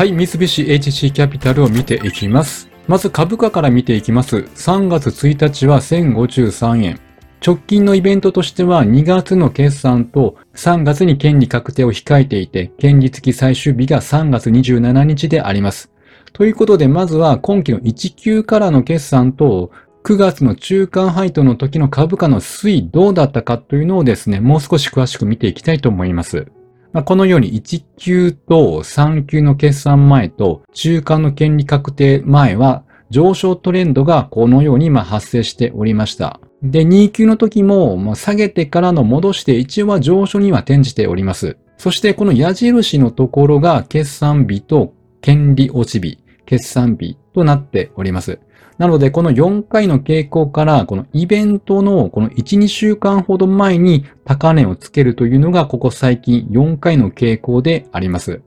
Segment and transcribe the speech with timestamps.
[0.00, 2.70] はい、三菱 HC キャピタルを見ていきます。
[2.88, 4.36] まず株価から見ていきます。
[4.38, 7.00] 3月1日は1053円。
[7.46, 15.92] 直近のイベントとしては2月の決算と3月に権利確定を控えていて、権利付き最終日が3月27日であります。
[16.32, 19.70] ということで、まずは今期の1級からの決算と
[20.04, 26.46] 9月の中間配当の時の株価の推移どうだったかというのをですね、もう少し詳しく見ていきたいと思います。
[26.92, 36.40] まあ、このように1級と3級の決算前と中間の権利確定前は上昇トレンドがこのように発生しておりました。
[36.62, 41.56] で、2級の時も下げてからの戻して一応は上昇には転じております。
[41.76, 46.18] そしてこの矢印のところが決算日と権利落ち日、
[46.50, 48.40] 決算日となっております。
[48.76, 58.42] なので、この4回の傾向から、このイベントのこの1、2週間ほど前に高値をつけるというのが、ここ最近4回の傾向であります。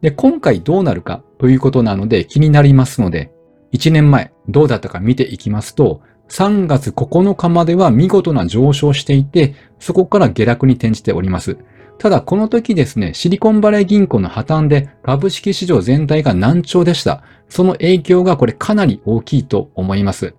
[0.00, 3.30] で、今回どうなるかということなので気になりますので、
[3.72, 11.58] 1年前どうだったか見ていきますと、3月9日までは見事な上昇していて、そこから下落に転じております。
[11.98, 17.22] ただこの時ですね、シリコンバレー銀行の破綻で株式市場全体が難聴でした。
[17.48, 20.34] その影響がこれかなり大きいと思います。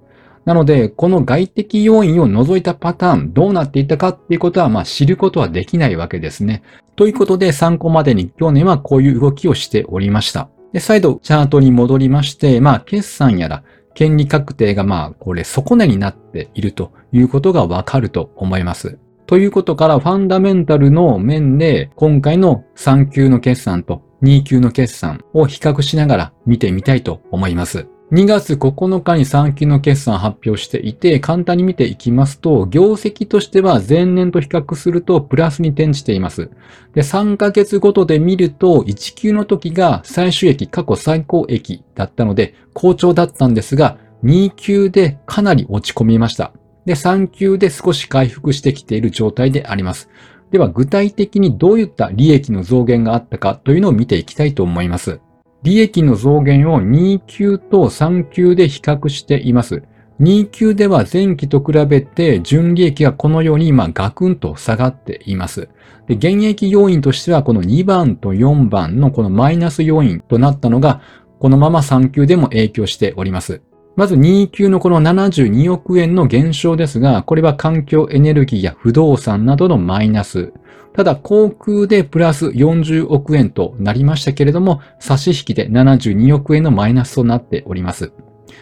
[0.45, 6.63] なので、この外的要因を除いたパターン、どうなっていたかっていうことは、まあ知ることはできないわけですね。
[6.95, 10.47] ということで、参考までに去年はこういう動きをしておりました。
[10.71, 13.63] で、再度チャートに戻りまして、まあ決算やら、
[13.93, 18.99] 権利確定がまあこれ底値になっているということがわかると思います。
[19.27, 27.87] ということから、ファンダメンタルの面で、今回の3級の決算と2級の決算を比較しながら見てみたいと思います。
[28.13, 36.49] 2月9日に3級の決算発表していて、簡単に見ていきますと、業績としては前年と比較するとプラスに転じています。
[36.93, 46.53] で、3ヶ月ごとで見ると、1級の時が最終益過去最高益だったので、好調だったんですが、2級でかなり落ち込みました。
[46.87, 50.09] で、3級で少し回復してきている状態であります。
[50.51, 55.19] では、具体的にどういった利益の増減があったかというのを見ていきたいと思います。
[55.63, 59.83] 利益の増減を2級と3級で比較しています。
[60.21, 65.67] 2級では前期と比べて純利益がこのように今ガクンと下がっています。
[66.07, 71.01] で、現役要因としてはこの2番と4番のこのマイナス要因となったのが
[71.39, 73.61] このまま3級でも影響しております。
[73.97, 80.53] まず2級のこの72億円の減少ですが、これは環境エネルギーや不動産などのマイナス。
[80.93, 88.11] ただ、航空でプラス40億円となりましたけれども、差し引きで72億円のマイナスとなっております。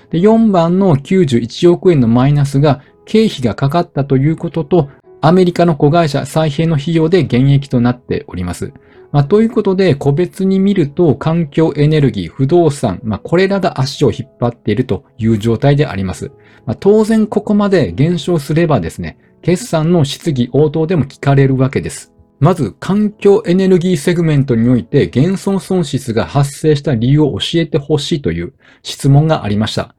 [0.09, 8.71] で、4番の91億円のマイナスが経費がかかったということと、アメリカの子会社再編の費用で減益となっております。
[9.11, 16.31] まあ、ということで、個別に見ると、環境エネルギー、不動産、まあ、これらが足を引っ張っているという状態であります。
[16.65, 22.11] まあ、当然、ここまで減少すればですね、決算の質疑応答でも聞かれるわけです。
[22.39, 29.95] まず、環境エネルギーセグメントにおいて、減損損失が発生した理由を教えてほしいという質問がありました。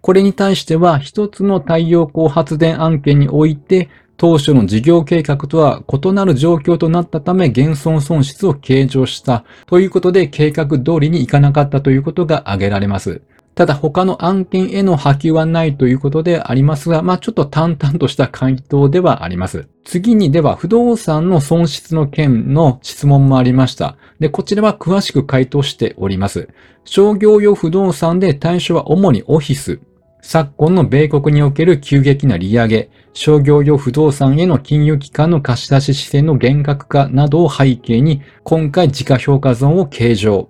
[0.00, 13.22] これに対しては、一つの太陽光発電案件において、当初の事業計画とは異なる状況となったため減損損失を計上したということで計画通りにいかなかったということが挙げられます。
[13.56, 19.66] ただ他の案件への波及はないということでありますが、まあちょっと淡々とした回答ではあります。
[19.82, 23.96] 次にでは不動産の損失の件の質問もありました。
[24.20, 26.50] で、こちらは詳しく回答しております。
[26.84, 29.80] 商業用不動産で対象は主にオフィス、
[30.28, 40.48] 昨今の米国における急激な利上げ、商業用不動産への金融機関の貸し出し姿勢の厳格化などを背景に、今回時価評価損を計上。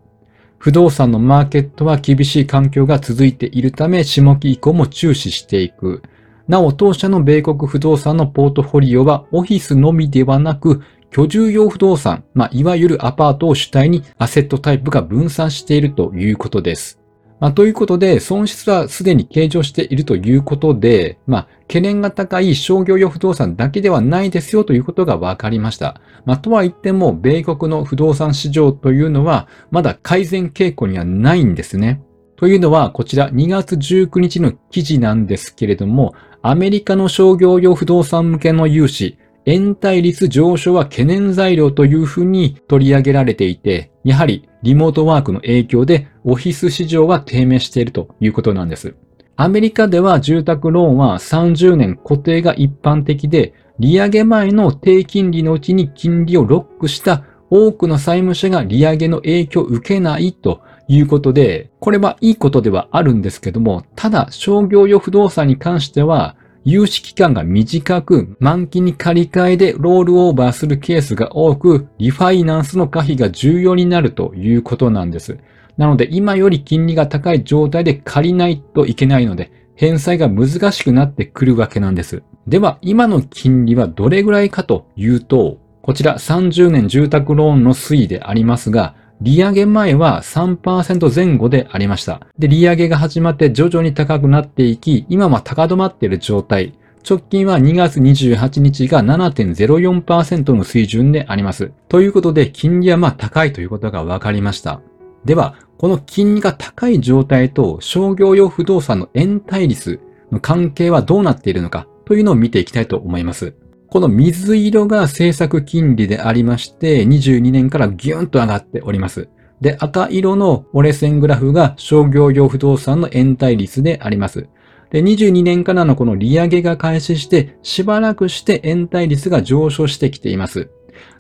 [0.57, 6.03] 不動産のマーケットは厳しい環境が続いているため、下期以降も注視していく。
[6.49, 17.06] なお、当社の米国不動産のポートフォリオはオフィスのみではなく、居住用不動産、まあ、いわゆるアパートを主体にアセットタイプが分散しているということです。
[17.39, 26.01] まあ、ということで、損失はすでに計上しているということで、まあ、懸念が高い商業用不動産だけではないですよということが分かりました。
[26.25, 32.03] まあ、とは言っても、米国の不動産市場というのは、まだ改善傾向にはないんですね。
[32.37, 48.97] というのは、こちら2月19日の記事なんですけれども、アメリカの商業用不動産向けの融資、延滞率上昇は懸念材料というふうに取り上げられていて、やはりリモートワークの影響でオフィス市場は低迷しているということなんです。
[49.37, 66.35] アメリカでは住宅ローンは30年固定が一般的で、利上げ前の低金利のうちに金利をロックした多くの債務者が利上げの影響を受けないということで、これはいいことではあるんですけども、ただ商業用不動産に関しては、
[66.67, 75.39] 融資期間が短く、満期に借り換えでロールオーバーするケースが多く、リファイナンスの可否が重要になるということなんです。
[75.77, 82.25] なので今より金利が高い状態で借りないといけないので、返済が難しくなってくるわけなんです。
[82.49, 92.21] では、今の金利はどれぐらいかというと、こちら30年住宅ローンの推移でありますが、利上げ前は3%前後でありました。
[92.39, 96.75] で、利上げが始まって徐々に高くなっていき、今は高止まっている状態。
[97.09, 101.73] 直近は2月28日が7.04%の水準であります。
[101.89, 104.81] ということで、金利はまあ高いということが分かりました。
[105.25, 113.55] では、この金利が高い状態と商業用不動産の円対率の関係はどうなっているのかというのを見ていきたいと思います。
[113.89, 119.29] この水色が政策金利でありまして、22年からギューンと上がっております。
[119.61, 124.49] で、赤色の折れ線グラフが商業用不動産の円対率であります。
[124.91, 130.71] で、22年からのこの利上げが開始して、しばらくして円対率が上昇してきています。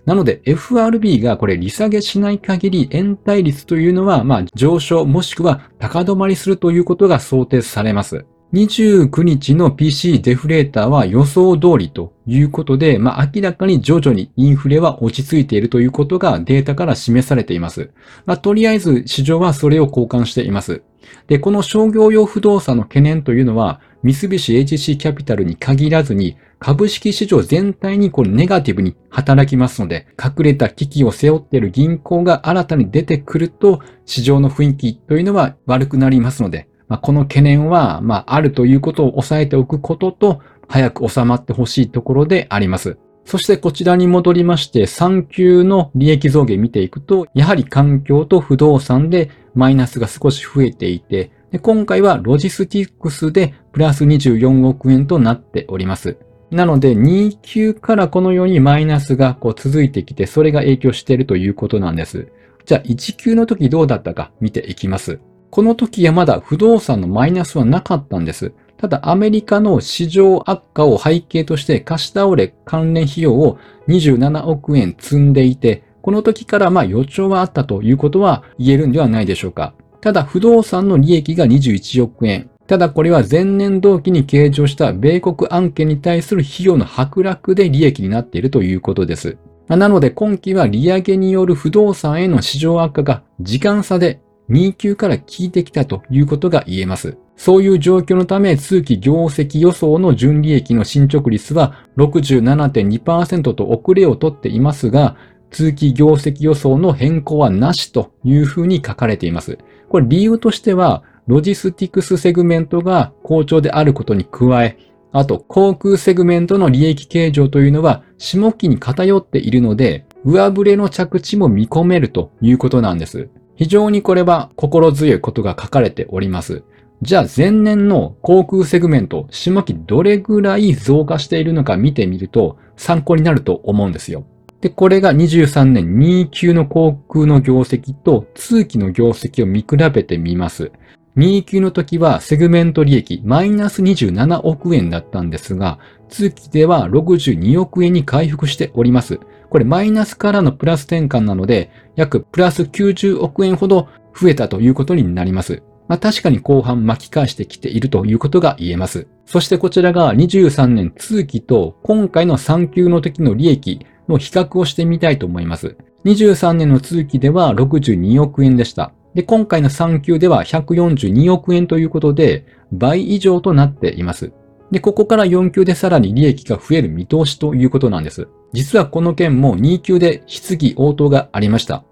[0.04, 8.24] なので FRB がこれ利下げしない限り円対率というのはまあ上昇もしくは高止まりするということが想定されます。
[8.56, 17.90] 29日の PC デフレーターは予想通りということで、まあ、明らかに徐々にインフレは落ち着いているということがデータから示されています。
[18.24, 20.82] まあ、とりあえず市場はそれを交換しています。
[21.26, 42.98] で、この商業用不動産の懸念というのは、三菱 HC キャピタルに限らずに、株式市場全体にこれネガティブに働きますので、隠れた危機を背負っている銀行が新たに出てくると、市場の雰囲気というのは悪くなりますので、まあ、この懸念は、まあ、あるということを抑えておくことと、早く収まってほしいところであります。
[43.24, 56.18] そしてこちらに戻りまして、3級の利益増減見ていくと、やはり環境と不動産でマイナスが少し増えていて、で今回はロジスティックスでプラス24億円となっております。
[56.50, 62.28] なので、2級からこのようにマイナスがこう続いてきて、それが影響しているということなんです。
[62.64, 65.18] じゃあ、1級の時どうだったか見ていきます。
[65.50, 68.52] この時はまだ不動産のマイナスはなかったんです。
[68.76, 73.58] ただアメリカの市場悪化を背景として貸し倒れ関連費用を
[73.88, 79.74] 27億円積んでいて、この時からまあ予兆はあったということは言えるんではないでしょうか。
[80.00, 82.50] ただ不動産の利益が21億円。
[82.66, 89.38] ただこれは前年同期に計上した米国案件に対する費用の剥落で利益になっているということです。
[89.68, 94.20] なので今期は利上げによる不動産への市場悪化が時間差で
[94.50, 97.16] 2Qから効いてきたということが言えます。
[97.36, 105.16] そういう状況のため、通期業績予想の純利益の進捗率は67.2%と遅れをとっていますが、
[105.50, 109.58] 通期業績予想の変更はなしというふうに書かれています。
[109.88, 114.78] これ理由としては、ロジスティクスセグメントが好調であることに加え、
[115.12, 123.28] あと航空セグメントの利益計上というのは下期に偏っているので、上振れの着地も見込めるということなんです。
[123.56, 126.62] 非常にこれは心強いことが書かれております。
[127.02, 134.24] じゃあ前年の航空セグメント、下期どれぐらい増加しているのか見てみると参考になると思うんですよ。
[134.60, 140.72] で、これが23年2級の航空の業績と通期の業績を見比べてみます。
[141.16, 149.20] 2級の時はセグメント利益マイナス27億円だったんですが、通期では62億円に回復しております。
[149.50, 153.88] これマイナスからのプラス転換なので、約プラス90億円ほど
[154.18, 155.62] 増えたということになります。
[155.88, 159.06] まあ、確かに後半巻き返してきているということが言えます。
[159.24, 165.76] そしてこちらが23年通期と今回の3級の時の利益の比較をしてみたいと思います。
[166.04, 168.92] 23年の通期では62億円でした。
[169.14, 174.32] で、今回の3級では142億円ということで倍以上となっています。
[174.70, 178.28] で、ここから4級でさらに利益が増える見通しということなんです。
[178.52, 181.84] 実はこの件も2級で質疑応答がありました。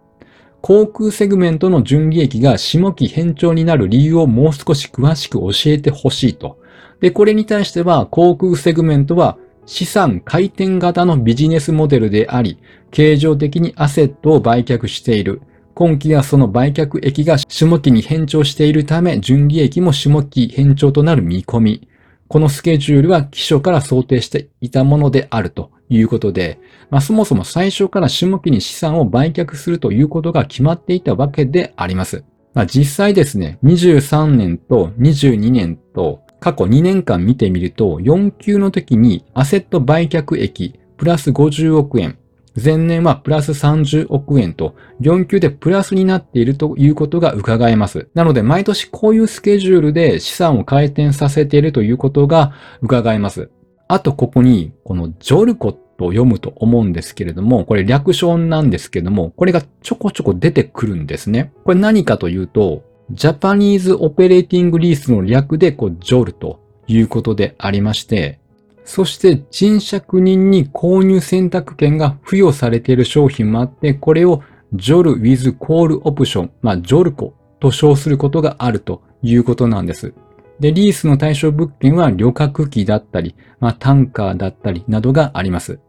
[0.61, 6.59] 航空セグメントの純利益が下期変調になる理由をもう少し詳しく教えてほしいと。
[7.01, 12.59] で、これに対しては航空セグメントは資産回転型のビジネスモデルであり、
[12.91, 15.43] 経常的にアセットを売却している。
[15.75, 21.89] 今期はその売却益が下期に変調しているため、純利益も下期変調となる見込み。
[22.35, 26.59] このスケジュールは基礎から想定していたものであるということで、
[26.91, 32.25] まあ、そもそも最初から下期に資産を売却するということが決まっていたわけであります。
[32.53, 42.19] まあ、実際ですね、23年と22年と過去2年間見てみると、4級の時にアセット売却益プラス50億円、
[42.63, 48.09] 前年はプラス30億円と、4級でプラスになっているということが伺えます。
[48.15, 53.51] なので、毎年こういうスケジュールで資産を回転させているということが伺えます。
[53.89, 61.53] あと、ここに、この JOLCO と読むと思うんですけれども、これ略称なんですけども、これがちょこちょこ出てくるんですね。
[61.65, 68.41] これ何かというと、 Japanese Operating Lease の略で、こう、 JOL ということでありまして、
[68.85, 74.43] そして賃借人に購入選択権が付与されている商品もあって、これを
[74.75, 80.13] JOL with Call Option、まあ、 JOLCO と称することがあるということなんです。
[80.61, 85.81] で、リースの対象物件は旅客機だったり、まあ、タンカーだったりなどがあります。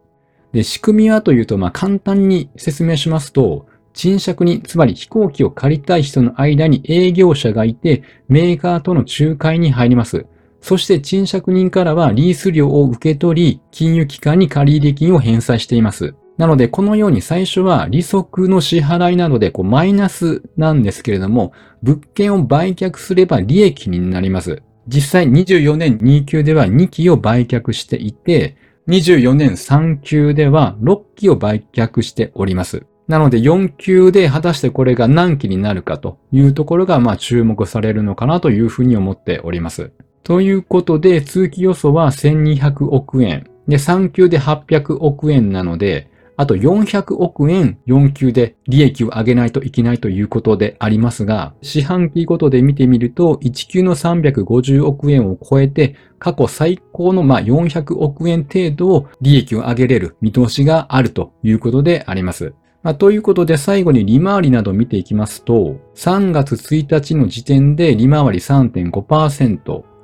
[0.53, 10.25] で、仕組みはというと、まあ、簡単に説明しますと、賃借に、つまり飛行機を借りたい人の間に営業者がいて、メーカーとの仲介に入ります。
[10.65, 16.15] そして賃借人からはリース料を受け取り、金融機関に借入金を返済しています。
[16.39, 21.53] なので、このように最初は利息の支払いなどでこうマイナスなんですけれども、
[21.83, 24.63] 物件を売却すれば利益になります。
[24.87, 28.57] 実際24年2級では2期を売却していて、
[28.87, 32.87] 24年3級では6期を売却しております。
[33.07, 39.91] なので4級で果たしてこれが何期になるかというところがまあ注目されるのかなというふうに思っております。
[40.25, 43.47] ということで、通期予想は1200億円。
[43.67, 62.55] で、3級で800億円なので、あと400億円4級で利益を上げないといけないということでありますが、四半期ごとで見てみると、1級の350億円を超えて、過去最高のま400億円程度を利益を上げれる見通しがあるということであります。
[62.81, 69.94] まあ、ということで最後に利回りなど見ていきますと、3月1日の時点で利回り3.5%、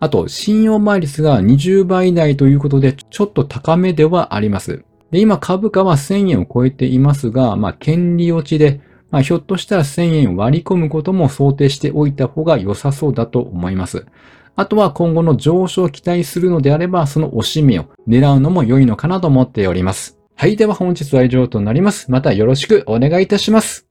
[0.00, 4.84] あと、信用倍率が20倍台ということで、ちょっと高めではあります。
[5.10, 14.06] で、今株価は1000円を超えていますが、まあ、権利落ちで、まあ、ひょっとしたら1000円割り込むことも想定しておいた方が良さそうだと思います。
[14.54, 20.18] あとは今後の上昇を期待するのであれば、その押し目を狙うのも良いのかなと思っております。
[20.34, 20.56] はい。
[20.56, 22.10] では本日は以上となります。
[22.10, 23.87] またよろしくお願いいたします。